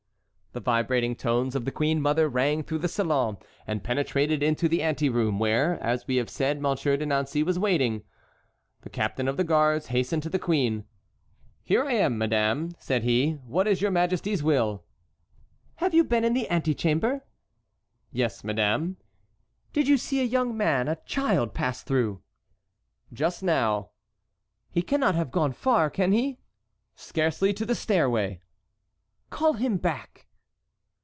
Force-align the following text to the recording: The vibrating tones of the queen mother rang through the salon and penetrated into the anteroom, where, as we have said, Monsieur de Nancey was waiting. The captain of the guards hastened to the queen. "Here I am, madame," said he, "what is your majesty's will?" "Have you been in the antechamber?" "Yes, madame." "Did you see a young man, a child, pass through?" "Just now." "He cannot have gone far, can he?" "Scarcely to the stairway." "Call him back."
The 0.53 0.59
vibrating 0.59 1.15
tones 1.15 1.55
of 1.55 1.63
the 1.63 1.71
queen 1.71 2.01
mother 2.01 2.27
rang 2.27 2.61
through 2.61 2.79
the 2.79 2.89
salon 2.89 3.37
and 3.65 3.81
penetrated 3.85 4.43
into 4.43 4.67
the 4.67 4.83
anteroom, 4.83 5.39
where, 5.39 5.81
as 5.81 6.05
we 6.07 6.17
have 6.17 6.29
said, 6.29 6.59
Monsieur 6.59 6.97
de 6.97 7.05
Nancey 7.05 7.41
was 7.41 7.57
waiting. 7.57 8.03
The 8.81 8.89
captain 8.89 9.29
of 9.29 9.37
the 9.37 9.45
guards 9.45 9.87
hastened 9.87 10.23
to 10.23 10.29
the 10.29 10.37
queen. 10.37 10.83
"Here 11.63 11.85
I 11.85 11.93
am, 11.93 12.17
madame," 12.17 12.71
said 12.79 13.03
he, 13.05 13.39
"what 13.45 13.65
is 13.65 13.81
your 13.81 13.91
majesty's 13.91 14.43
will?" 14.43 14.83
"Have 15.75 15.93
you 15.93 16.03
been 16.03 16.25
in 16.25 16.33
the 16.33 16.49
antechamber?" 16.49 17.23
"Yes, 18.11 18.43
madame." 18.43 18.97
"Did 19.71 19.87
you 19.87 19.95
see 19.95 20.19
a 20.19 20.25
young 20.25 20.57
man, 20.57 20.89
a 20.89 20.97
child, 21.05 21.53
pass 21.53 21.81
through?" 21.81 22.21
"Just 23.13 23.41
now." 23.41 23.91
"He 24.69 24.81
cannot 24.81 25.15
have 25.15 25.31
gone 25.31 25.53
far, 25.53 25.89
can 25.89 26.11
he?" 26.11 26.39
"Scarcely 26.97 27.53
to 27.53 27.65
the 27.65 27.73
stairway." 27.73 28.41
"Call 29.29 29.53
him 29.53 29.77
back." 29.77 30.27